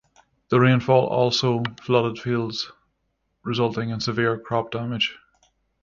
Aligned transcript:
The 0.49 0.59
rainfall 0.59 1.05
also 1.05 1.61
flooded 1.83 2.17
fields, 2.17 2.71
resulting 3.43 3.91
in 3.91 3.99
severe 3.99 4.35
crop 4.39 4.71
damage. 4.71 5.15